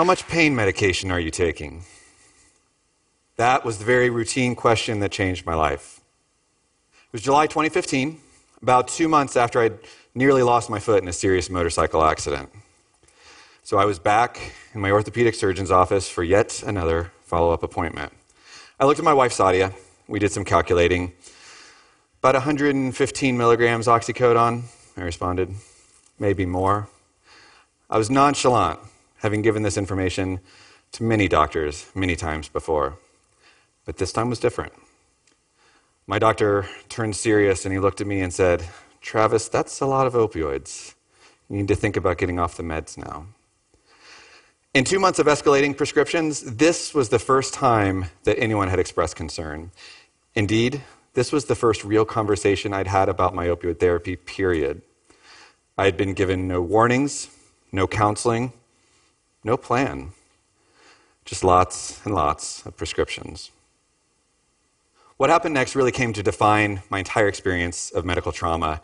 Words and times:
How 0.00 0.04
much 0.04 0.26
pain 0.28 0.56
medication 0.56 1.10
are 1.10 1.20
you 1.20 1.30
taking? 1.30 1.82
That 3.36 3.66
was 3.66 3.76
the 3.76 3.84
very 3.84 4.08
routine 4.08 4.54
question 4.54 5.00
that 5.00 5.12
changed 5.12 5.44
my 5.44 5.52
life. 5.52 6.00
It 6.94 7.12
was 7.12 7.20
July 7.20 7.46
2015, 7.46 8.18
about 8.62 8.88
two 8.88 9.08
months 9.08 9.36
after 9.36 9.60
I'd 9.60 9.78
nearly 10.14 10.42
lost 10.42 10.70
my 10.70 10.78
foot 10.78 11.02
in 11.02 11.08
a 11.10 11.12
serious 11.12 11.50
motorcycle 11.50 12.02
accident. 12.02 12.48
So 13.62 13.76
I 13.76 13.84
was 13.84 13.98
back 13.98 14.54
in 14.72 14.80
my 14.80 14.90
orthopedic 14.90 15.34
surgeon's 15.34 15.70
office 15.70 16.08
for 16.08 16.24
yet 16.24 16.62
another 16.62 17.12
follow 17.24 17.52
up 17.52 17.62
appointment. 17.62 18.10
I 18.80 18.86
looked 18.86 19.00
at 19.00 19.04
my 19.04 19.12
wife, 19.12 19.34
Sadia. 19.34 19.74
We 20.08 20.18
did 20.18 20.32
some 20.32 20.46
calculating. 20.46 21.12
About 22.20 22.36
115 22.36 23.36
milligrams 23.36 23.86
oxycodone, 23.86 24.62
I 24.96 25.02
responded. 25.02 25.50
Maybe 26.18 26.46
more. 26.46 26.88
I 27.90 27.98
was 27.98 28.08
nonchalant, 28.08 28.80
having 29.20 29.42
given 29.42 29.62
this 29.62 29.76
information 29.76 30.40
to 30.92 31.02
many 31.02 31.28
doctors 31.28 31.90
many 31.94 32.16
times 32.16 32.48
before. 32.48 32.98
But 33.84 33.98
this 33.98 34.12
time 34.12 34.28
was 34.28 34.40
different. 34.40 34.72
My 36.06 36.18
doctor 36.18 36.68
turned 36.88 37.16
serious 37.16 37.64
and 37.64 37.72
he 37.72 37.78
looked 37.78 38.00
at 38.00 38.06
me 38.06 38.20
and 38.20 38.32
said, 38.32 38.64
Travis, 39.00 39.48
that's 39.48 39.80
a 39.80 39.86
lot 39.86 40.06
of 40.06 40.14
opioids. 40.14 40.94
You 41.48 41.56
need 41.56 41.68
to 41.68 41.76
think 41.76 41.96
about 41.96 42.18
getting 42.18 42.38
off 42.38 42.56
the 42.56 42.62
meds 42.62 42.96
now. 42.96 43.26
In 44.72 44.84
two 44.84 45.00
months 45.00 45.18
of 45.18 45.26
escalating 45.26 45.76
prescriptions, 45.76 46.42
this 46.42 46.94
was 46.94 47.08
the 47.08 47.18
first 47.18 47.54
time 47.54 48.06
that 48.24 48.38
anyone 48.38 48.68
had 48.68 48.78
expressed 48.78 49.16
concern. 49.16 49.72
Indeed, 50.34 50.80
this 51.14 51.32
was 51.32 51.46
the 51.46 51.56
first 51.56 51.84
real 51.84 52.04
conversation 52.04 52.72
I'd 52.72 52.86
had 52.86 53.08
about 53.08 53.34
my 53.34 53.48
opioid 53.48 53.80
therapy, 53.80 54.14
period. 54.14 54.82
I 55.76 55.86
had 55.86 55.96
been 55.96 56.14
given 56.14 56.46
no 56.46 56.62
warnings, 56.62 57.28
no 57.72 57.88
counseling, 57.88 58.52
no 59.44 59.56
plan, 59.56 60.10
just 61.24 61.44
lots 61.44 62.04
and 62.04 62.14
lots 62.14 62.64
of 62.66 62.76
prescriptions. 62.76 63.50
What 65.16 65.30
happened 65.30 65.54
next 65.54 65.76
really 65.76 65.92
came 65.92 66.12
to 66.14 66.22
define 66.22 66.82
my 66.88 67.00
entire 67.00 67.28
experience 67.28 67.90
of 67.90 68.04
medical 68.04 68.32
trauma. 68.32 68.80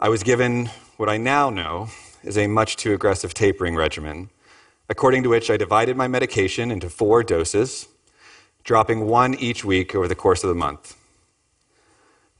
I 0.00 0.08
was 0.08 0.22
given 0.22 0.70
what 0.96 1.08
I 1.08 1.16
now 1.16 1.50
know 1.50 1.88
is 2.24 2.38
a 2.38 2.46
much 2.46 2.76
too 2.76 2.94
aggressive 2.94 3.34
tapering 3.34 3.76
regimen 3.76 4.30
according 4.88 5.22
to 5.22 5.28
which 5.28 5.50
I 5.50 5.56
divided 5.56 5.96
my 5.96 6.08
medication 6.08 6.70
into 6.70 6.88
four 6.88 7.22
doses, 7.22 7.88
dropping 8.64 9.06
one 9.06 9.34
each 9.34 9.64
week 9.64 9.94
over 9.94 10.08
the 10.08 10.14
course 10.14 10.42
of 10.42 10.48
the 10.48 10.54
month. 10.54 10.96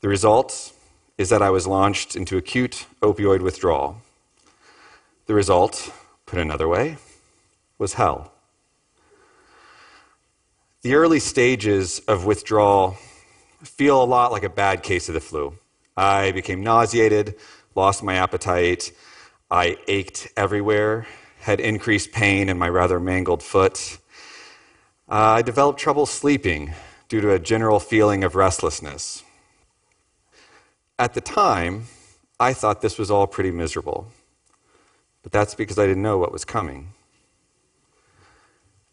The 0.01 0.09
result 0.09 0.73
is 1.19 1.29
that 1.29 1.43
I 1.43 1.51
was 1.51 1.67
launched 1.67 2.17
into 2.17 2.37
acute 2.37 2.87
opioid 3.03 3.43
withdrawal. 3.43 4.01
The 5.27 5.35
result, 5.35 5.93
put 6.25 6.39
another 6.39 6.69
way, 6.69 6.97
was 7.79 7.95
hell. 7.95 8.33
The 10.83 10.95
early 10.95 11.21
stages 11.21 12.01
of 12.01 12.25
withdrawal 12.25 12.97
feel 13.62 14.03
a 14.03 14.05
lot 14.05 14.33
like 14.33 14.45
a 14.45 14.48
bad 14.48 14.83
case 14.83 15.09
of 15.09 15.15
the 15.15 15.21
flu. 15.21 15.59
I 15.97 16.31
became 16.33 16.62
nauseated, 16.62 17.37
lost 17.75 18.03
my 18.03 18.15
appetite, 18.15 18.93
I 19.51 19.79
ached 19.89 20.29
everywhere, 20.37 21.06
had 21.41 21.59
increased 21.61 22.12
pain 22.12 22.49
in 22.49 22.59
my 22.59 22.69
rather 22.69 23.01
mangled 23.01 23.43
foot. 23.43 23.99
Uh, 25.09 25.39
I 25.39 25.43
developed 25.43 25.81
trouble 25.81 26.06
sleeping 26.06 26.75
due 27.09 27.21
to 27.21 27.33
a 27.33 27.39
general 27.39 27.81
feeling 27.81 28.23
of 28.23 28.34
restlessness. 28.34 29.25
At 30.99 31.15
the 31.15 31.21
time, 31.21 31.87
I 32.39 32.53
thought 32.53 32.83
this 32.83 32.99
was 32.99 33.11
all 33.11 33.27
pretty 33.27 33.50
miserable, 33.50 34.09
but 35.22 35.33
that's 35.33 35.55
because 35.55 35.78
I 35.78 35.87
didn't 35.87 36.03
know 36.03 36.19
what 36.19 36.33
was 36.33 36.45
coming. 36.45 36.89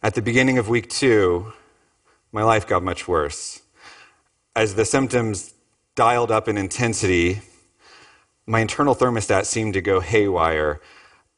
At 0.06 0.14
the 0.14 0.22
beginning 0.22 0.60
of 0.60 0.70
week 0.70 0.88
two, 0.88 1.52
my 2.32 2.44
life 2.44 2.68
got 2.68 2.84
much 2.84 3.08
worse. 3.08 3.64
As 4.56 4.76
the 4.76 4.86
symptoms 4.86 5.56
dialed 5.96 6.30
up 6.30 6.48
in 6.48 6.60
intensity, 6.60 7.42
my 8.46 8.60
internal 8.60 8.94
thermostat 8.94 9.46
seemed 9.46 9.74
to 9.74 9.82
go 9.82 10.02
haywire. 10.02 10.80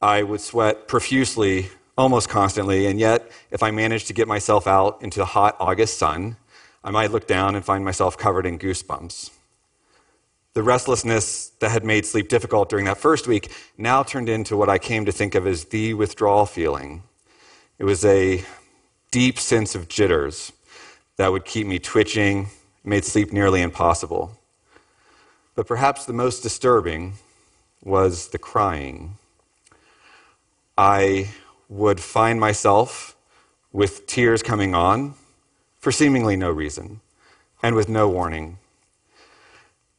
I 0.01 0.21
would 0.21 0.41
sweat 0.41 0.89
profusely 0.89 1.69
almost 1.97 2.27
constantly, 2.27 2.87
and 2.87 2.99
yet, 2.99 3.31
if 3.51 3.63
I 3.63 3.71
managed 3.71 4.07
to 4.07 4.13
get 4.13 4.27
myself 4.27 4.67
out 4.67 5.01
into 5.01 5.19
the 5.19 5.25
hot 5.27 5.55
August 5.61 5.97
sun, 5.97 6.35
I 6.83 6.91
might 6.91 7.11
look 7.11 7.25
down 7.25 7.55
and 7.55 7.63
find 7.63 7.85
myself 7.85 8.17
covered 8.17 8.45
in 8.45 8.59
goosebumps. 8.59 9.31
The 10.55 10.63
restlessness 10.63 11.51
that 11.61 11.71
had 11.71 11.85
made 11.85 12.05
sleep 12.05 12.27
difficult 12.27 12.67
during 12.67 12.83
that 12.83 12.97
first 12.97 13.27
week 13.27 13.49
now 13.77 14.03
turned 14.03 14.27
into 14.27 14.57
what 14.57 14.67
I 14.67 14.77
came 14.77 15.05
to 15.05 15.13
think 15.13 15.35
of 15.35 15.47
as 15.47 15.63
the 15.63 15.93
withdrawal 15.93 16.45
feeling. 16.45 17.03
It 17.79 17.83
was 17.83 18.03
a 18.03 18.43
deep 19.11 19.37
sense 19.37 19.75
of 19.75 19.87
jitters 19.87 20.51
that 21.17 21.31
would 21.31 21.45
keep 21.45 21.67
me 21.67 21.77
twitching, 21.77 22.47
made 22.83 23.05
sleep 23.05 23.31
nearly 23.31 23.61
impossible. 23.61 24.39
But 25.53 25.67
perhaps 25.67 26.05
the 26.05 26.13
most 26.13 26.41
disturbing 26.41 27.13
was 27.83 28.29
the 28.29 28.39
crying. 28.39 29.15
I 30.75 31.29
would 31.69 31.99
find 31.99 32.39
myself 32.39 33.15
with 33.71 34.07
tears 34.07 34.41
coming 34.41 34.73
on 34.73 35.13
for 35.79 35.91
seemingly 35.91 36.35
no 36.35 36.49
reason 36.49 37.01
and 37.61 37.75
with 37.75 37.89
no 37.89 38.09
warning. 38.09 38.57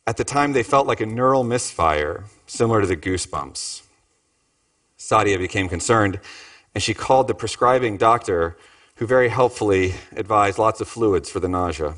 At 0.05 0.17
the 0.17 0.25
time, 0.25 0.53
they 0.53 0.63
felt 0.63 0.87
like 0.87 1.01
a 1.01 1.07
neural 1.07 1.45
misfire, 1.45 2.25
similar 2.47 2.81
to 2.81 2.87
the 2.87 2.97
goosebumps. 2.97 3.83
Sadia 4.99 5.39
became 5.39 5.69
concerned, 5.69 6.19
and 6.75 6.83
she 6.83 6.95
called 6.95 7.29
the 7.29 7.35
prescribing 7.35 7.97
doctor, 7.97 8.57
who 8.97 9.07
very 9.07 9.29
helpfully 9.29 9.95
advised 10.17 10.59
lots 10.59 10.81
of 10.81 10.89
fluids 10.89 11.31
for 11.31 11.41
the 11.41 11.49
nausea. 11.49 11.95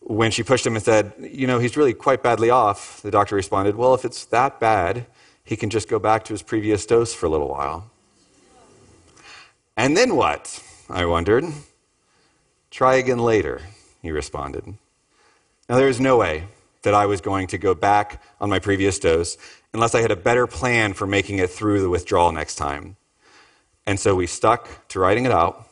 When 0.00 0.30
she 0.30 0.42
pushed 0.42 0.66
him 0.66 0.74
and 0.74 0.84
said, 0.84 1.12
You 1.20 1.46
know, 1.46 1.58
he's 1.58 1.76
really 1.76 1.94
quite 1.94 2.22
badly 2.22 2.50
off, 2.50 3.00
the 3.02 3.10
doctor 3.10 3.36
responded, 3.36 3.76
Well, 3.76 3.94
if 3.94 4.04
it's 4.04 4.24
that 4.26 4.58
bad, 4.58 5.06
he 5.44 5.56
can 5.56 5.70
just 5.70 5.88
go 5.88 5.98
back 5.98 6.24
to 6.24 6.32
his 6.32 6.42
previous 6.42 6.86
dose 6.86 7.14
for 7.14 7.26
a 7.26 7.28
little 7.28 7.48
while. 7.48 7.90
And 9.76 9.96
then 9.96 10.16
what? 10.16 10.62
I 10.88 11.06
wondered. 11.06 11.44
Try 12.70 12.96
again 12.96 13.18
later, 13.18 13.60
he 14.00 14.10
responded. 14.10 14.64
Now, 15.68 15.76
there 15.76 15.88
is 15.88 16.00
no 16.00 16.16
way 16.16 16.44
that 16.82 16.94
I 16.94 17.06
was 17.06 17.20
going 17.20 17.46
to 17.48 17.58
go 17.58 17.74
back 17.74 18.22
on 18.40 18.50
my 18.50 18.58
previous 18.58 18.98
dose 18.98 19.36
unless 19.72 19.94
I 19.94 20.00
had 20.00 20.10
a 20.10 20.16
better 20.16 20.46
plan 20.46 20.92
for 20.92 21.06
making 21.06 21.38
it 21.38 21.50
through 21.50 21.80
the 21.80 21.90
withdrawal 21.90 22.32
next 22.32 22.56
time. 22.56 22.96
And 23.86 23.98
so 23.98 24.14
we 24.14 24.26
stuck 24.26 24.88
to 24.88 25.00
writing 25.00 25.24
it 25.24 25.32
out 25.32 25.68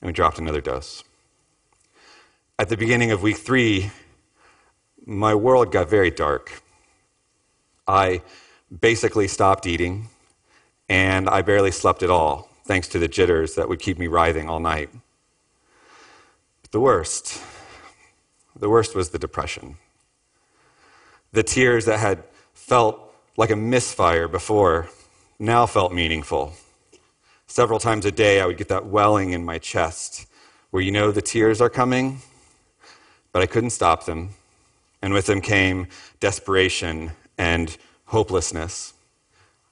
and 0.00 0.08
we 0.08 0.12
dropped 0.12 0.38
another 0.38 0.60
dose. 0.60 1.04
At 2.58 2.68
the 2.68 2.76
beginning 2.76 3.10
of 3.10 3.22
week 3.22 3.38
three, 3.38 3.90
my 5.04 5.34
world 5.34 5.72
got 5.72 5.88
very 5.88 6.10
dark. 6.10 6.62
I 7.86 8.22
basically 8.80 9.28
stopped 9.28 9.66
eating, 9.66 10.08
and 10.88 11.28
I 11.28 11.42
barely 11.42 11.70
slept 11.70 12.02
at 12.02 12.10
all, 12.10 12.48
thanks 12.64 12.88
to 12.88 12.98
the 12.98 13.08
jitters 13.08 13.54
that 13.56 13.68
would 13.68 13.80
keep 13.80 13.98
me 13.98 14.06
writhing 14.06 14.48
all 14.48 14.60
night. 14.60 14.90
But 16.62 16.70
the 16.70 16.80
worst, 16.80 17.42
the 18.56 18.68
worst 18.68 18.94
was 18.94 19.10
the 19.10 19.18
depression. 19.18 19.76
The 21.32 21.42
tears 21.42 21.86
that 21.86 21.98
had 21.98 22.22
felt 22.54 23.12
like 23.36 23.50
a 23.50 23.56
misfire 23.56 24.28
before 24.28 24.88
now 25.38 25.66
felt 25.66 25.92
meaningful. 25.92 26.54
Several 27.52 27.78
times 27.78 28.06
a 28.06 28.10
day, 28.10 28.40
I 28.40 28.46
would 28.46 28.56
get 28.56 28.68
that 28.68 28.86
welling 28.86 29.32
in 29.32 29.44
my 29.44 29.58
chest 29.58 30.26
where 30.70 30.82
you 30.82 30.90
know 30.90 31.12
the 31.12 31.20
tears 31.20 31.60
are 31.60 31.68
coming, 31.68 32.22
but 33.30 33.42
I 33.42 33.46
couldn't 33.46 33.76
stop 33.76 34.06
them. 34.06 34.30
And 35.02 35.12
with 35.12 35.26
them 35.26 35.42
came 35.42 35.88
desperation 36.18 37.12
and 37.36 37.76
hopelessness, 38.06 38.94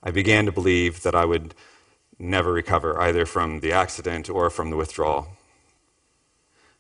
I 0.03 0.11
began 0.11 0.45
to 0.45 0.53
believe 0.53 1.03
that 1.05 1.15
I 1.15 1.25
would 1.25 1.55
never 2.19 2.53
recover, 2.53 3.01
either 3.01 3.25
from 3.25 3.61
the 3.61 3.73
accident 3.73 4.29
or 4.29 4.51
from 4.51 4.69
the 4.69 4.77
withdrawal. 4.77 5.29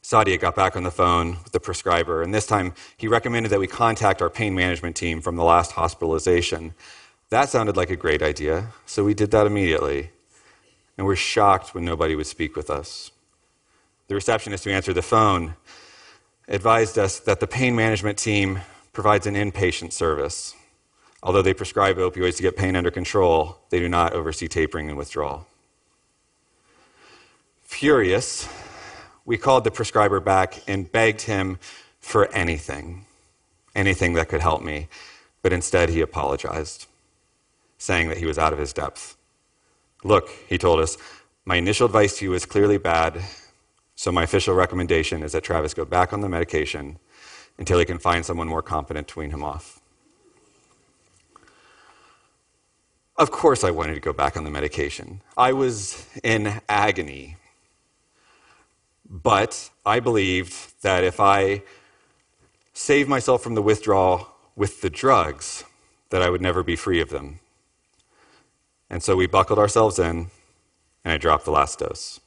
Sadia 0.03 0.38
got 0.38 0.55
back 0.55 0.76
on 0.76 0.82
the 0.82 0.91
phone 0.91 1.38
with 1.43 1.53
the 1.53 1.61
prescriber, 1.61 2.20
and 2.20 2.35
this 2.35 2.46
time 2.46 2.75
he 2.99 3.08
recommended 3.08 3.49
that 3.49 3.58
we 3.58 3.67
contact 3.67 4.20
our 4.20 4.29
pain 4.29 4.55
management 4.55 4.96
team 4.96 5.23
from 5.23 5.37
the 5.37 5.44
last 5.44 5.73
hospitalization. 5.73 6.75
That 7.31 7.49
sounded 7.49 7.75
like 7.75 7.88
a 7.88 7.96
great 7.96 8.20
idea, 8.20 8.73
so 8.85 9.03
we 9.03 9.14
did 9.14 9.31
that 9.31 9.46
immediately, 9.46 10.11
and 11.00 11.06
we're 11.06 11.17
shocked 11.17 11.75
when 11.75 11.82
nobody 11.82 12.14
would 12.14 12.26
speak 12.26 12.55
with 12.55 12.69
us. 12.69 13.11
The 14.08 14.14
receptionist 14.14 14.64
who 14.64 14.70
answered 14.70 14.93
the 14.93 15.00
phone 15.00 15.55
advised 16.47 16.99
us 16.99 17.20
that 17.20 17.41
the 17.41 17.47
pain 17.47 17.75
management 17.75 18.19
team 18.19 18.61
provides 18.93 19.26
an 19.26 19.35
inpatient 19.35 19.94
service. 19.94 20.55
Although 21.23 21.41
they 21.41 21.55
prescribe 21.55 21.97
opioids 21.97 22.37
to 22.37 22.43
get 22.43 22.55
pain 22.55 22.76
under 22.76 22.91
control, 22.91 23.61
they 23.70 23.79
do 23.79 23.88
not 23.88 24.12
oversee 24.12 24.47
tapering 24.47 24.91
and 24.91 24.99
withdrawal. 24.99 25.47
Furious, 27.62 28.46
we 29.25 29.38
called 29.38 29.64
the 29.64 29.70
prescriber 29.70 30.20
back 30.20 30.62
and 30.69 30.93
begged 30.93 31.23
him 31.23 31.58
for 31.99 32.31
anything, 32.35 33.06
anything 33.75 34.12
that 34.12 34.29
could 34.29 34.43
help 34.43 34.62
me. 34.62 34.88
But 35.41 35.55
instead, 35.55 35.88
he 35.88 36.03
apologized, 36.03 36.88
saying 37.79 38.11
that 38.11 38.19
he 38.19 38.26
was 38.26 38.37
out 38.37 38.53
of 38.53 38.58
his 38.58 38.75
depth. 38.75 39.17
Look, 40.02 40.31
he 40.49 40.58
told 40.58 40.81
us, 40.81 40.97
my 41.44 41.56
initial 41.56 41.87
advice 41.87 42.19
to 42.19 42.25
you 42.25 42.35
is 42.35 42.47
clearly 42.47 42.79
bad, 42.79 43.20
so 43.97 44.11
my 44.11 44.23
official 44.23 44.55
recommendation 44.55 45.23
is 45.23 45.32
that 45.32 45.44
Travis 45.44 45.75
go 45.75 45.85
back 45.85 46.12
on 46.12 46.20
the 46.20 46.29
medication 46.29 46.99
until 47.58 47.79
he 47.79 47.85
can 47.85 47.99
find 47.99 48.25
someone 48.25 48.49
more 48.49 48.62
competent 48.62 49.08
to 49.08 49.19
wean 49.19 49.31
him 49.31 49.43
off. 49.43 49.81
Of 53.17 53.31
course, 53.31 53.64
I 53.64 53.70
wanted 53.70 53.94
to 53.94 54.00
go 54.00 54.14
back 54.14 54.37
on 54.38 54.44
the 54.44 54.50
medication. 54.50 55.20
I 55.37 55.52
was 55.52 56.06
in 56.25 56.61
agony. 56.70 57.37
But 59.11 59.69
I 59.85 60.00
believed 60.00 60.81
that 60.82 61.05
if 61.05 61.20
I 61.20 61.62
saved 62.73 63.08
myself 63.11 63.43
from 63.43 63.55
the 63.55 63.62
withdrawal 63.62 64.29
with 64.56 64.81
the 64.81 64.88
drugs, 64.88 65.64
that 66.08 66.23
I 66.23 66.31
would 66.31 66.41
never 66.41 66.62
be 66.62 66.76
free 66.76 67.00
of 67.00 67.11
them. 67.11 67.41
And 68.91 69.03
so 69.03 69.15
we 69.15 69.29
buckled 69.29 69.59
ourselves 69.59 70.01
in, 70.01 70.31
and 71.05 71.15
I 71.15 71.17
dropped 71.17 71.45
the 71.45 71.53
last 71.53 71.79
dose. 71.79 72.19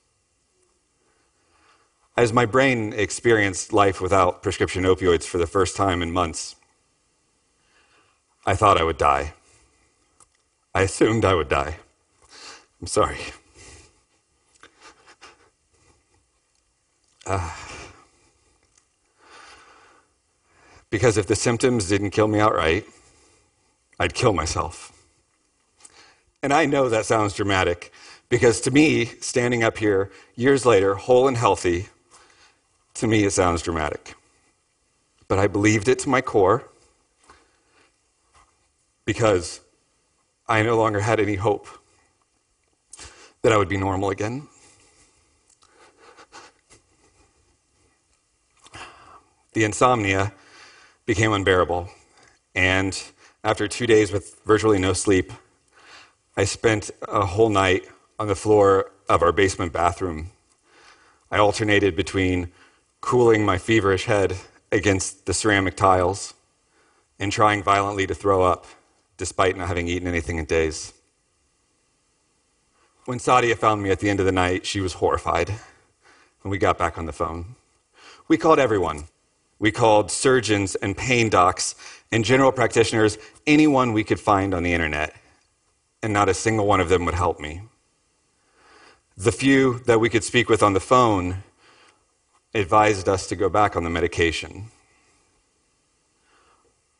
As 2.16 2.32
my 2.32 2.46
brain 2.46 2.94
experienced 2.94 3.74
life 3.74 4.00
without 4.00 4.42
prescription 4.42 4.84
opioids 4.84 5.26
for 5.26 5.40
the 5.40 5.48
first 5.48 5.76
time 5.76 6.02
in 6.02 6.12
months, 6.12 6.56
I 8.46 8.56
thought 8.56 8.80
I 8.80 8.84
would 8.84 8.98
die. 8.98 9.34
I 10.74 10.84
assumed 10.84 11.26
I 11.26 11.34
would 11.34 11.50
die. 11.50 11.78
I'm 12.80 12.88
sorry. 12.88 13.18
Uh, 17.26 17.50
because 20.90 21.18
if 21.18 21.28
the 21.28 21.36
symptoms 21.36 21.90
didn't 21.90 22.12
kill 22.12 22.28
me 22.28 22.40
outright, 22.40 22.86
I'd 24.00 24.14
kill 24.14 24.34
myself. 24.34 24.93
And 26.44 26.52
I 26.52 26.66
know 26.66 26.90
that 26.90 27.06
sounds 27.06 27.34
dramatic 27.34 27.94
because 28.28 28.60
to 28.62 28.72
me, 28.72 29.06
standing 29.22 29.64
up 29.64 29.78
here 29.78 30.12
years 30.36 30.66
later, 30.66 30.96
whole 30.96 31.30
and 31.30 31.38
healthy, 31.38 31.88
to 32.96 33.08
me 33.08 33.24
it 33.24 33.32
sounds 33.32 33.62
dramatic. 33.62 34.16
But 35.30 35.40
I 35.40 35.48
believed 35.48 35.88
it 35.88 36.00
to 36.00 36.10
my 36.10 36.20
core 36.20 36.70
because 39.06 39.62
I 40.46 40.62
no 40.64 40.78
longer 40.78 41.00
had 41.00 41.22
any 41.22 41.36
hope 41.36 41.66
that 43.42 43.54
I 43.54 43.58
would 43.58 43.70
be 43.70 43.78
normal 43.78 44.10
again. 44.10 44.50
The 49.54 49.64
insomnia 49.64 50.34
became 51.06 51.32
unbearable, 51.32 51.90
and 52.54 53.02
after 53.46 53.68
two 53.68 53.88
days 53.88 54.12
with 54.12 54.42
virtually 54.46 54.80
no 54.80 54.94
sleep, 54.94 55.32
I 56.36 56.46
spent 56.46 56.90
a 57.08 57.26
whole 57.26 57.50
night 57.50 57.88
on 58.18 58.28
the 58.28 58.36
floor 58.36 58.92
of 59.08 59.22
our 59.22 59.32
basement 59.32 59.72
bathroom. 59.72 60.32
I 61.30 61.38
alternated 61.38 61.96
between 61.96 62.52
cooling 63.02 63.46
my 63.46 63.60
feverish 63.60 64.06
head 64.06 64.38
against 64.72 65.28
the 65.28 65.34
ceramic 65.34 65.76
tiles 65.76 66.34
and 67.20 67.32
trying 67.32 67.62
violently 67.62 68.08
to 68.08 68.16
throw 68.16 68.42
up 68.42 68.66
despite 69.18 69.56
not 69.56 69.68
having 69.68 69.88
eaten 69.88 70.08
anything 70.08 70.38
in 70.38 70.46
days. 70.46 70.94
When 73.06 73.20
Sadia 73.20 73.56
found 73.56 73.84
me 73.84 73.92
at 73.92 74.00
the 74.00 74.10
end 74.10 74.20
of 74.20 74.26
the 74.26 74.32
night, 74.32 74.66
she 74.66 74.82
was 74.82 74.94
horrified 74.94 75.50
when 76.42 76.50
we 76.50 76.58
got 76.58 76.80
back 76.80 76.98
on 76.98 77.06
the 77.06 77.14
phone. 77.14 77.56
We 78.28 78.38
called 78.38 78.58
everyone. 78.58 79.04
We 79.60 79.72
called 79.72 80.10
surgeons 80.10 80.74
and 80.76 80.98
pain 80.98 81.30
docs 81.30 81.76
and 82.12 82.26
general 82.26 82.52
practitioners, 82.52 83.20
anyone 83.46 83.94
we 83.94 84.04
could 84.04 84.20
find 84.20 84.54
on 84.54 84.64
the 84.64 84.74
internet, 84.74 85.16
and 86.04 86.14
not 86.14 86.30
a 86.30 86.34
single 86.34 86.68
one 86.68 86.82
of 86.82 86.90
them 86.90 87.06
would 87.06 87.16
help 87.16 87.40
me. 87.40 87.62
The 89.16 89.32
few 89.32 89.80
that 89.86 90.00
we 90.00 90.10
could 90.10 90.24
speak 90.24 90.50
with 90.50 90.62
on 90.62 90.74
the 90.74 90.80
phone 90.80 91.44
advised 92.54 93.08
us 93.08 93.26
to 93.28 93.36
go 93.36 93.50
back 93.50 93.76
on 93.76 93.84
the 93.84 93.90
medication. 93.90 94.70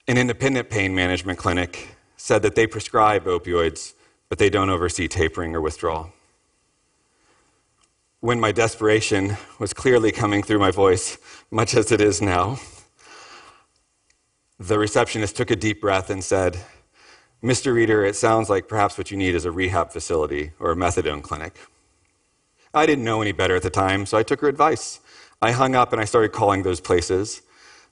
An 0.08 0.18
independent 0.18 0.70
pain 0.70 0.96
management 0.96 1.38
clinic 1.38 1.96
said 2.18 2.42
that 2.42 2.56
they 2.56 2.66
prescribe 2.66 3.26
opioids, 3.26 3.94
but 4.30 4.38
they 4.38 4.50
don't 4.50 4.70
oversee 4.70 5.08
tapering 5.08 5.56
or 5.56 5.62
withdrawal. 5.62 6.12
When 8.22 8.40
my 8.40 8.54
desperation 8.54 9.38
was 9.60 9.74
clearly 9.74 10.12
coming 10.12 10.44
through 10.44 10.60
my 10.60 10.72
voice, 10.72 11.18
much 11.52 11.76
as 11.76 11.92
it 11.92 12.00
is 12.00 12.22
now, 12.22 12.60
the 14.58 14.80
receptionist 14.80 15.36
took 15.36 15.52
a 15.52 15.58
deep 15.58 15.82
breath 15.82 16.10
and 16.10 16.24
said, 16.24 16.58
Mr. 17.44 17.74
Rieder, 17.74 18.08
it 18.08 18.16
sounds 18.16 18.50
like 18.50 18.70
perhaps 18.70 18.98
what 18.98 19.12
you 19.12 19.18
need 19.18 19.36
is 19.36 19.44
a 19.44 19.52
rehab 19.52 19.92
facility 19.92 20.54
or 20.62 20.72
a 20.72 20.76
methadone 20.76 21.22
clinic. 21.22 21.58
I 22.74 22.86
didn't 22.86 23.04
know 23.04 23.22
any 23.22 23.34
better 23.34 23.58
at 23.58 23.64
the 23.64 23.70
time, 23.70 24.06
so 24.06 24.18
I 24.18 24.24
took 24.24 24.40
her 24.40 24.48
advice. 24.48 25.02
I 25.42 25.52
hung 25.52 25.76
up 25.76 25.92
and 25.92 26.02
I 26.02 26.06
started 26.06 26.32
calling 26.32 26.64
those 26.64 26.80
places, 26.80 27.42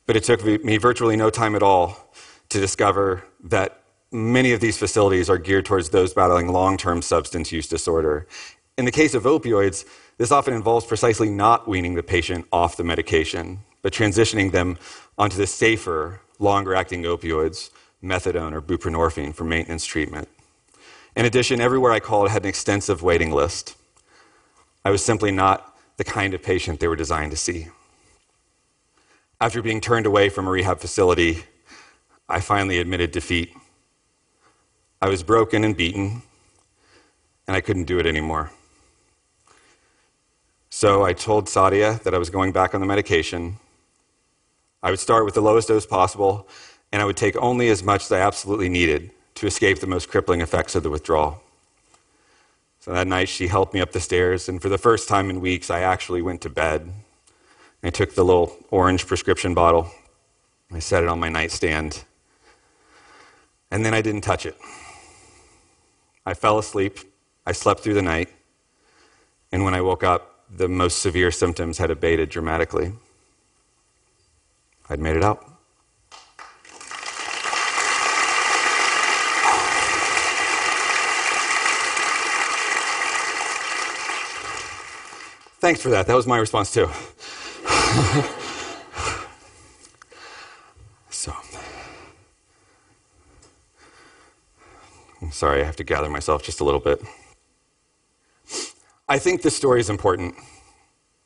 but 0.05 0.15
it 0.15 0.23
took 0.23 0.45
me 0.45 0.77
virtually 0.77 1.17
no 1.17 1.29
time 1.29 1.53
at 1.53 1.61
all 1.61 2.13
to 2.47 2.61
discover 2.61 3.25
that 3.43 3.83
many 4.09 4.53
of 4.53 4.61
these 4.61 4.77
facilities 4.77 5.29
are 5.29 5.37
geared 5.37 5.65
towards 5.65 5.89
those 5.89 6.13
battling 6.13 6.47
long 6.47 6.77
term 6.77 7.01
substance 7.01 7.51
use 7.51 7.67
disorder. 7.67 8.27
In 8.77 8.85
the 8.85 8.91
case 8.91 9.13
of 9.13 9.23
opioids, 9.23 9.83
this 10.17 10.31
often 10.31 10.53
involves 10.53 10.85
precisely 10.85 11.29
not 11.29 11.67
weaning 11.67 11.95
the 11.95 12.03
patient 12.03 12.45
off 12.53 12.77
the 12.77 12.85
medication, 12.85 13.59
but 13.81 13.91
transitioning 13.91 14.53
them 14.53 14.77
onto 15.17 15.35
the 15.35 15.45
safer, 15.45 16.21
longer 16.39 16.73
acting 16.73 17.03
opioids, 17.03 17.69
methadone 18.03 18.53
or 18.53 18.61
buprenorphine, 18.61 19.33
for 19.33 19.43
maintenance 19.43 19.85
treatment. 19.85 20.27
In 21.15 21.25
addition, 21.25 21.61
everywhere 21.61 21.91
I 21.91 21.99
called 21.99 22.29
had 22.29 22.43
an 22.43 22.49
extensive 22.49 23.03
waiting 23.03 23.31
list. 23.31 23.75
I 24.83 24.89
was 24.89 25.03
simply 25.03 25.31
not 25.31 25.75
the 25.97 26.03
kind 26.03 26.33
of 26.33 26.41
patient 26.41 26.79
they 26.79 26.87
were 26.87 26.95
designed 26.95 27.31
to 27.31 27.37
see. 27.37 27.67
After 29.39 29.61
being 29.61 29.81
turned 29.81 30.05
away 30.05 30.29
from 30.29 30.47
a 30.47 30.51
rehab 30.51 30.79
facility, 30.79 31.43
I 32.29 32.39
finally 32.39 32.79
admitted 32.79 33.11
defeat 33.11 33.53
I 35.03 35.09
was 35.09 35.23
broken 35.23 35.63
and 35.63 35.75
beaten, 35.75 36.21
and 37.47 37.57
I 37.57 37.61
couldn't 37.61 37.85
do 37.85 37.97
it 37.97 38.05
anymore. 38.05 38.51
So 40.69 41.03
I 41.03 41.13
told 41.13 41.47
Sadia 41.47 42.01
that 42.03 42.13
I 42.13 42.19
was 42.19 42.29
going 42.29 42.51
back 42.51 42.75
on 42.75 42.81
the 42.81 42.85
medication. 42.85 43.57
I 44.83 44.91
would 44.91 44.99
start 44.99 45.25
with 45.25 45.33
the 45.33 45.41
lowest 45.41 45.69
dose 45.69 45.87
possible, 45.87 46.47
and 46.91 47.01
I 47.01 47.05
would 47.05 47.17
take 47.17 47.35
only 47.37 47.69
as 47.69 47.83
much 47.83 48.05
as 48.05 48.11
I 48.11 48.19
absolutely 48.19 48.69
needed 48.69 49.11
to 49.35 49.47
escape 49.47 49.79
the 49.79 49.87
most 49.87 50.09
crippling 50.09 50.41
effects 50.41 50.75
of 50.75 50.83
the 50.83 50.89
withdrawal. 50.89 51.41
So 52.79 52.91
that 52.93 53.07
night, 53.07 53.29
she 53.29 53.47
helped 53.47 53.73
me 53.73 53.79
up 53.79 53.91
the 53.91 53.99
stairs, 53.99 54.49
and 54.49 54.61
for 54.61 54.69
the 54.69 54.77
first 54.77 55.07
time 55.07 55.29
in 55.29 55.39
weeks, 55.39 55.69
I 55.69 55.81
actually 55.81 56.21
went 56.21 56.41
to 56.41 56.49
bed. 56.49 56.91
I 57.83 57.89
took 57.89 58.15
the 58.15 58.25
little 58.25 58.55
orange 58.69 59.07
prescription 59.07 59.53
bottle, 59.53 59.91
I 60.71 60.79
set 60.79 61.03
it 61.03 61.09
on 61.09 61.19
my 61.19 61.29
nightstand, 61.29 62.03
and 63.71 63.85
then 63.85 63.93
I 63.93 64.01
didn't 64.01 64.21
touch 64.21 64.45
it. 64.45 64.57
I 66.25 66.33
fell 66.33 66.59
asleep. 66.59 66.99
I 67.45 67.51
slept 67.51 67.81
through 67.81 67.95
the 67.95 68.01
night. 68.01 68.29
And 69.51 69.63
when 69.63 69.73
I 69.73 69.81
woke 69.81 70.03
up, 70.03 70.45
the 70.49 70.67
most 70.67 70.99
severe 70.99 71.31
symptoms 71.31 71.77
had 71.77 71.89
abated 71.89 72.29
dramatically. 72.29 72.93
I'd 74.89 74.99
made 74.99 75.15
it 75.15 75.23
out. 75.23 75.50
Thanks 85.61 85.79
for 85.79 85.89
that. 85.89 86.07
That 86.07 86.15
was 86.15 86.25
my 86.25 86.39
response, 86.39 86.73
too. 86.73 86.89
So, 91.11 91.31
I'm 95.21 95.31
sorry, 95.31 95.61
I 95.61 95.63
have 95.65 95.75
to 95.75 95.83
gather 95.83 96.09
myself 96.09 96.41
just 96.41 96.61
a 96.61 96.63
little 96.63 96.79
bit. 96.79 96.99
I 99.07 99.19
think 99.19 99.43
this 99.43 99.55
story 99.55 99.79
is 99.79 99.91
important. 99.91 100.33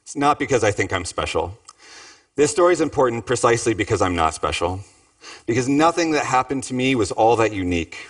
It's 0.03 0.17
not 0.17 0.37
because 0.37 0.65
I 0.65 0.71
think 0.71 0.91
I'm 0.91 1.05
special. 1.05 1.57
This 2.35 2.51
story 2.51 2.73
is 2.73 2.81
important 2.81 3.25
precisely 3.25 3.73
because 3.73 4.01
I'm 4.01 4.17
not 4.17 4.33
special. 4.33 4.81
Because 5.45 5.69
nothing 5.69 6.11
that 6.11 6.25
happened 6.25 6.63
to 6.63 6.73
me 6.73 6.93
was 6.95 7.13
all 7.13 7.37
that 7.37 7.53
unique. 7.53 8.09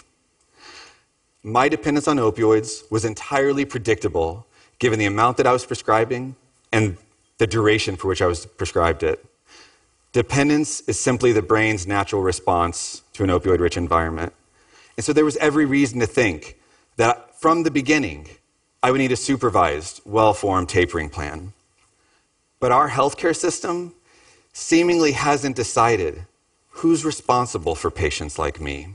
My 1.43 1.69
dependence 1.69 2.07
on 2.07 2.17
opioids 2.17 2.89
was 2.89 3.05
entirely 3.05 3.63
predictable 3.63 4.47
given 4.79 4.99
the 4.99 5.05
amount 5.05 5.37
that 5.37 5.47
I 5.47 5.53
was 5.53 5.65
prescribing 5.65 6.35
and 6.71 6.97
the 7.37 7.47
duration 7.47 7.95
for 7.95 8.07
which 8.07 8.21
I 8.21 8.27
was 8.27 8.45
prescribed 8.45 9.03
it. 9.03 9.23
Dependence 10.13 10.81
is 10.81 10.99
simply 10.99 11.33
the 11.33 11.41
brain's 11.41 11.85
natural 11.85 12.21
response 12.21 13.01
to 13.13 13.23
an 13.23 13.29
opioid 13.29 13.59
rich 13.59 13.77
environment. 13.77 14.33
And 14.95 15.05
so 15.05 15.11
there 15.11 15.25
was 15.25 15.35
every 15.37 15.65
reason 15.65 15.99
to 15.99 16.07
think 16.07 16.57
that 16.95 17.39
from 17.39 17.63
the 17.63 17.71
beginning, 17.71 18.29
I 18.81 18.91
would 18.91 18.99
need 18.99 19.11
a 19.11 19.17
supervised, 19.17 20.01
well 20.05 20.33
formed 20.33 20.69
tapering 20.69 21.09
plan. 21.09 21.53
But 22.59 22.71
our 22.71 22.89
healthcare 22.89 23.35
system 23.35 23.93
seemingly 24.53 25.11
hasn't 25.11 25.55
decided 25.55 26.25
who's 26.69 27.03
responsible 27.03 27.75
for 27.75 27.91
patients 27.91 28.39
like 28.39 28.61
me. 28.61 28.87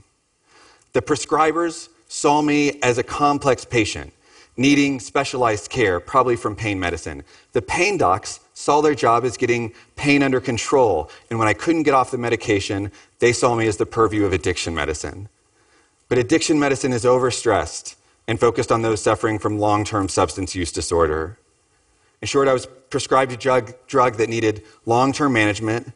The 0.92 1.02
prescribers 1.02 1.88
saw 2.08 2.42
me 2.42 2.78
as 2.82 2.98
a 2.98 3.02
complex 3.02 3.64
patient, 3.64 4.12
needing 4.56 5.00
specialized 5.00 5.70
care, 5.70 6.00
probably 6.00 6.36
from 6.36 6.56
pain 6.56 6.78
medicine. 6.78 7.22
The 7.52 7.62
pain 7.62 7.96
docs 7.96 8.40
saw 8.54 8.80
their 8.80 8.94
job 8.94 9.24
as 9.24 9.36
getting 9.36 9.72
pain 9.96 10.22
under 10.22 10.40
control, 10.40 11.10
and 11.30 11.38
when 11.38 11.48
I 11.48 11.54
couldn't 11.54 11.84
get 11.84 11.94
off 11.94 12.10
the 12.10 12.18
medication, 12.18 12.92
they 13.18 13.32
saw 13.32 13.54
me 13.54 13.66
as 13.66 13.78
the 13.78 13.86
purview 13.86 14.24
of 14.24 14.32
addiction 14.32 14.74
medicine. 14.74 15.28
But 16.08 16.18
addiction 16.18 16.58
medicine 16.58 16.92
is 16.92 17.04
overstressed 17.04 17.94
and 18.26 18.38
focused 18.38 18.70
on 18.70 18.82
those 18.82 19.00
suffering 19.00 19.38
from 19.38 19.58
long 19.58 19.84
term 19.84 20.08
substance 20.08 20.54
use 20.54 20.72
disorder. 20.72 21.38
In 22.20 22.26
short, 22.26 22.48
I 22.48 22.52
was 22.52 22.66
prescribed 22.90 23.32
a 23.32 23.36
drug, 23.36 23.72
drug 23.86 24.16
that 24.16 24.28
needed 24.28 24.62
long 24.84 25.12
term 25.12 25.32
management, 25.32 25.92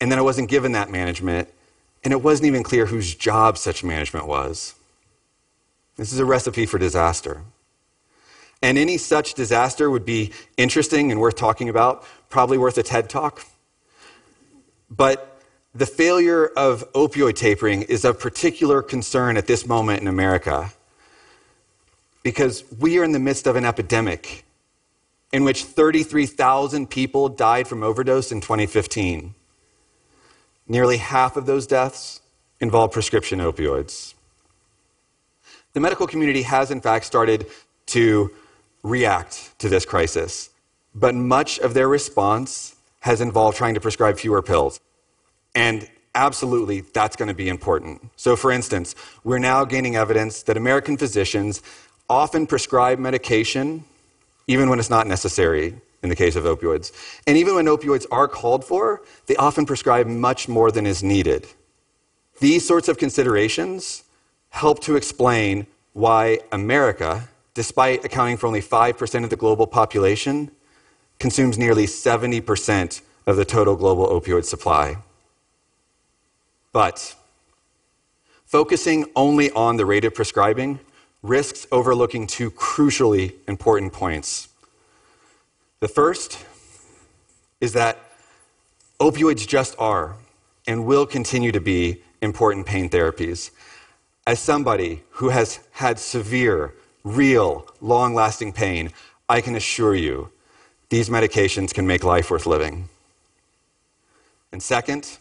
and 0.00 0.10
then 0.10 0.18
I 0.18 0.22
wasn't 0.22 0.50
given 0.50 0.72
that 0.72 0.90
management, 0.90 1.48
and 2.04 2.12
it 2.12 2.22
wasn't 2.22 2.46
even 2.46 2.62
clear 2.62 2.86
whose 2.86 3.14
job 3.14 3.56
such 3.56 3.82
management 3.84 4.26
was. 4.26 4.74
This 5.96 6.12
is 6.12 6.18
a 6.18 6.24
recipe 6.24 6.66
for 6.66 6.78
disaster. 6.78 7.42
And 8.62 8.76
any 8.76 8.98
such 8.98 9.34
disaster 9.34 9.90
would 9.90 10.04
be 10.04 10.32
interesting 10.56 11.10
and 11.10 11.20
worth 11.20 11.36
talking 11.36 11.68
about, 11.68 12.04
probably 12.28 12.58
worth 12.58 12.76
a 12.78 12.82
TED 12.82 13.08
talk. 13.08 13.44
But 14.90 15.40
the 15.74 15.86
failure 15.86 16.46
of 16.46 16.90
opioid 16.92 17.36
tapering 17.36 17.82
is 17.82 18.04
of 18.04 18.18
particular 18.18 18.82
concern 18.82 19.36
at 19.36 19.46
this 19.46 19.66
moment 19.66 20.00
in 20.00 20.08
America 20.08 20.72
because 22.22 22.64
we 22.78 22.98
are 22.98 23.04
in 23.04 23.12
the 23.12 23.18
midst 23.18 23.46
of 23.46 23.56
an 23.56 23.64
epidemic 23.64 24.44
in 25.32 25.44
which 25.44 25.64
33,000 25.64 26.90
people 26.90 27.28
died 27.28 27.68
from 27.68 27.82
overdose 27.82 28.32
in 28.32 28.40
2015. 28.40 29.34
Nearly 30.66 30.96
half 30.98 31.36
of 31.36 31.46
those 31.46 31.66
deaths 31.66 32.20
involve 32.60 32.92
prescription 32.92 33.38
opioids. 33.38 34.14
The 35.72 35.80
medical 35.80 36.06
community 36.06 36.42
has, 36.42 36.70
in 36.70 36.80
fact, 36.80 37.04
started 37.06 37.46
to 37.86 38.32
react 38.82 39.58
to 39.58 39.68
this 39.68 39.84
crisis, 39.84 40.50
but 40.94 41.14
much 41.14 41.58
of 41.58 41.74
their 41.74 41.88
response 41.88 42.74
has 43.00 43.20
involved 43.20 43.56
trying 43.56 43.74
to 43.74 43.80
prescribe 43.80 44.18
fewer 44.18 44.42
pills. 44.42 44.80
And 45.54 45.88
absolutely, 46.14 46.80
that's 46.80 47.16
going 47.16 47.28
to 47.28 47.34
be 47.34 47.48
important. 47.48 48.10
So, 48.16 48.36
for 48.36 48.50
instance, 48.50 48.94
we're 49.24 49.38
now 49.38 49.64
gaining 49.64 49.96
evidence 49.96 50.42
that 50.44 50.56
American 50.56 50.96
physicians 50.96 51.62
often 52.08 52.46
prescribe 52.46 52.98
medication 52.98 53.84
even 54.46 54.68
when 54.68 54.78
it's 54.80 54.90
not 54.90 55.06
necessary 55.06 55.74
in 56.02 56.08
the 56.08 56.16
case 56.16 56.34
of 56.34 56.44
opioids. 56.44 56.92
And 57.26 57.36
even 57.36 57.54
when 57.54 57.66
opioids 57.66 58.06
are 58.10 58.26
called 58.26 58.64
for, 58.64 59.02
they 59.26 59.36
often 59.36 59.64
prescribe 59.64 60.06
much 60.06 60.48
more 60.48 60.72
than 60.72 60.86
is 60.86 61.02
needed. 61.02 61.46
These 62.40 62.66
sorts 62.66 62.88
of 62.88 62.98
considerations 62.98 64.02
help 64.48 64.80
to 64.80 64.96
explain 64.96 65.66
why 65.92 66.40
America, 66.50 67.28
despite 67.54 68.04
accounting 68.04 68.36
for 68.36 68.46
only 68.46 68.62
5% 68.62 69.24
of 69.24 69.30
the 69.30 69.36
global 69.36 69.66
population, 69.66 70.50
consumes 71.18 71.58
nearly 71.58 71.86
70% 71.86 73.02
of 73.26 73.36
the 73.36 73.44
total 73.44 73.76
global 73.76 74.06
opioid 74.08 74.44
supply. 74.44 74.96
But 76.72 77.14
focusing 78.44 79.06
only 79.14 79.50
on 79.52 79.76
the 79.76 79.86
rate 79.86 80.04
of 80.04 80.14
prescribing 80.14 80.80
risks 81.22 81.66
overlooking 81.70 82.26
two 82.26 82.50
crucially 82.50 83.34
important 83.46 83.92
points. 83.92 84.48
The 85.80 85.88
first 85.88 86.44
is 87.60 87.74
that 87.74 87.98
opioids 88.98 89.46
just 89.46 89.74
are 89.78 90.16
and 90.66 90.86
will 90.86 91.06
continue 91.06 91.52
to 91.52 91.60
be 91.60 92.02
important 92.22 92.66
pain 92.66 92.88
therapies. 92.88 93.50
As 94.26 94.38
somebody 94.40 95.02
who 95.10 95.30
has 95.30 95.60
had 95.72 95.98
severe, 95.98 96.74
real, 97.04 97.66
long 97.80 98.14
lasting 98.14 98.52
pain, 98.52 98.90
I 99.28 99.40
can 99.40 99.56
assure 99.56 99.94
you 99.94 100.30
these 100.88 101.08
medications 101.08 101.72
can 101.72 101.86
make 101.86 102.04
life 102.04 102.30
worth 102.30 102.46
living. 102.46 102.88
And 104.52 104.62
second, 104.62 105.18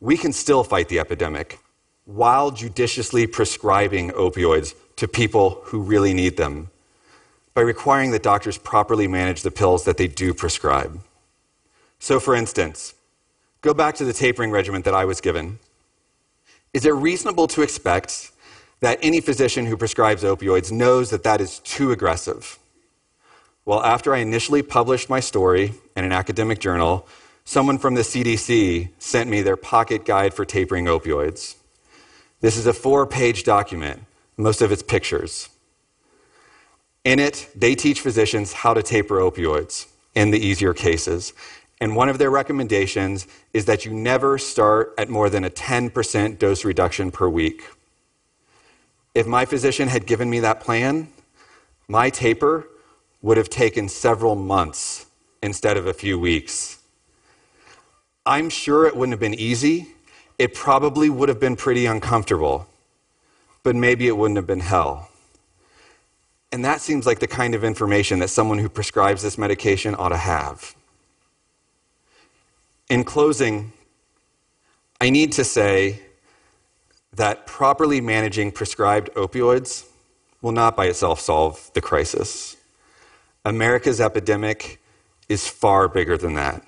we 0.00 0.16
can 0.16 0.32
still 0.32 0.64
fight 0.64 0.88
the 0.88 0.98
epidemic 0.98 1.60
while 2.04 2.50
judiciously 2.50 3.26
prescribing 3.26 4.10
opioids 4.10 4.74
to 4.96 5.08
people 5.08 5.60
who 5.64 5.80
really 5.80 6.14
need 6.14 6.36
them 6.36 6.68
by 7.54 7.62
requiring 7.62 8.10
that 8.10 8.22
doctors 8.22 8.58
properly 8.58 9.08
manage 9.08 9.42
the 9.42 9.50
pills 9.50 9.84
that 9.84 9.96
they 9.96 10.06
do 10.06 10.34
prescribe. 10.34 11.00
So, 11.98 12.20
for 12.20 12.34
instance, 12.34 12.94
go 13.62 13.72
back 13.72 13.94
to 13.96 14.04
the 14.04 14.12
tapering 14.12 14.50
regimen 14.50 14.82
that 14.82 14.94
I 14.94 15.04
was 15.04 15.20
given. 15.20 15.58
Is 16.74 16.84
it 16.84 16.90
reasonable 16.90 17.46
to 17.48 17.62
expect 17.62 18.30
that 18.80 18.98
any 19.02 19.20
physician 19.20 19.66
who 19.66 19.76
prescribes 19.76 20.22
opioids 20.22 20.70
knows 20.70 21.10
that 21.10 21.22
that 21.22 21.40
is 21.40 21.60
too 21.60 21.92
aggressive? 21.92 22.58
Well, 23.64 23.82
after 23.82 24.14
I 24.14 24.18
initially 24.18 24.62
published 24.62 25.10
my 25.10 25.20
story 25.20 25.74
in 25.96 26.04
an 26.04 26.12
academic 26.12 26.60
journal, 26.60 27.08
someone 27.44 27.78
from 27.78 27.94
the 27.94 28.02
CDC 28.02 28.90
sent 28.98 29.28
me 29.28 29.42
their 29.42 29.56
pocket 29.56 30.04
guide 30.04 30.34
for 30.34 30.44
tapering 30.44 30.84
opioids. 30.84 31.56
This 32.40 32.56
is 32.56 32.66
a 32.66 32.72
four 32.72 33.06
page 33.06 33.44
document 33.44 34.02
most 34.36 34.60
of 34.60 34.70
its 34.70 34.82
pictures. 34.82 35.48
In 37.04 37.18
it, 37.18 37.48
they 37.54 37.74
teach 37.74 38.00
physicians 38.00 38.52
how 38.52 38.74
to 38.74 38.82
taper 38.82 39.16
opioids 39.16 39.86
in 40.14 40.30
the 40.30 40.38
easier 40.38 40.74
cases. 40.74 41.32
And 41.80 41.94
one 41.94 42.08
of 42.08 42.18
their 42.18 42.30
recommendations 42.30 43.26
is 43.52 43.66
that 43.66 43.84
you 43.84 43.92
never 43.92 44.38
start 44.38 44.94
at 44.98 45.08
more 45.08 45.30
than 45.30 45.44
a 45.44 45.50
10% 45.50 46.38
dose 46.38 46.64
reduction 46.64 47.10
per 47.10 47.28
week. 47.28 47.62
If 49.16 49.26
my 49.26 49.44
physician 49.46 49.88
had 49.88 50.06
given 50.06 50.28
me 50.28 50.40
that 50.40 50.60
plan, 50.60 51.08
my 51.88 52.10
taper 52.10 52.68
would 53.22 53.36
have 53.36 53.48
taken 53.48 53.88
several 53.88 54.36
months 54.36 55.06
instead 55.42 55.76
of 55.76 55.86
a 55.86 55.94
few 55.94 56.18
weeks. 56.18 56.78
I'm 58.24 58.50
sure 58.50 58.86
it 58.86 58.94
wouldn't 58.94 59.14
have 59.14 59.20
been 59.20 59.34
easy. 59.34 59.88
It 60.38 60.54
probably 60.54 61.08
would 61.08 61.28
have 61.28 61.40
been 61.40 61.56
pretty 61.56 61.86
uncomfortable 61.86 62.68
but 63.66 63.74
maybe 63.74 64.06
it 64.06 64.16
wouldn't 64.16 64.36
have 64.36 64.46
been 64.46 64.60
hell. 64.60 65.08
And 66.52 66.64
that 66.64 66.80
seems 66.80 67.04
like 67.04 67.18
the 67.18 67.26
kind 67.26 67.52
of 67.52 67.64
information 67.64 68.20
that 68.20 68.28
someone 68.28 68.60
who 68.60 68.68
prescribes 68.68 69.22
this 69.22 69.36
medication 69.36 69.96
ought 69.96 70.10
to 70.10 70.16
have. 70.16 70.76
In 72.88 73.02
closing, 73.02 73.72
I 75.00 75.10
need 75.10 75.32
to 75.32 75.42
say 75.42 76.00
that 77.16 77.46
properly 77.46 78.00
managing 78.00 78.52
prescribed 78.52 79.10
opioids 79.14 79.86
will 80.42 80.52
not 80.52 80.76
by 80.76 80.86
itself 80.86 81.20
solve 81.20 81.70
the 81.74 81.80
crisis. 81.80 82.56
America's 83.44 84.00
epidemic 84.00 84.80
is 85.28 85.48
far 85.48 85.88
bigger 85.88 86.16
than 86.16 86.34
that. 86.34 86.62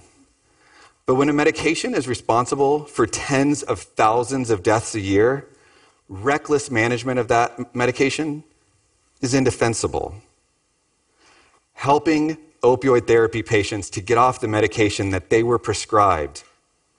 But 1.07 1.15
when 1.15 1.29
a 1.29 1.33
medication 1.33 1.95
is 1.95 2.09
responsible 2.09 2.85
for 2.85 3.07
tens 3.07 3.63
of 3.63 3.81
thousands 3.81 4.51
of 4.51 4.63
deaths 4.63 4.95
a 4.95 5.01
year, 5.01 5.47
reckless 6.09 6.71
management 6.71 7.19
of 7.19 7.29
that 7.29 7.75
medication 7.75 8.45
is 9.21 9.35
indefensible. 9.35 10.15
Helping 11.75 12.37
opioid 12.63 13.07
therapy 13.07 13.43
patients 13.43 13.89
to 13.91 14.01
get 14.01 14.19
off 14.19 14.41
the 14.41 14.49
medication 14.49 15.11
that 15.11 15.31
they 15.31 15.43
were 15.43 15.59
prescribed 15.59 16.43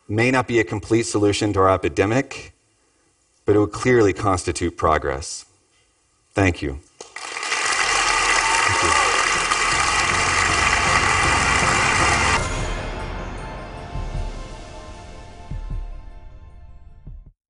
may 0.07 0.31
not 0.31 0.47
be 0.47 0.59
a 0.59 0.63
complete 0.63 1.03
solution 1.03 1.53
to 1.53 1.59
our 1.59 1.69
epidemic, 1.69 2.53
but 3.49 3.55
it 3.55 3.59
would 3.61 3.71
clearly 3.71 4.13
constitute 4.13 4.77
progress. 4.77 5.43
Thank 6.35 6.61
you. 6.61 6.77
Thank 8.69 8.83
you. 8.83 9.08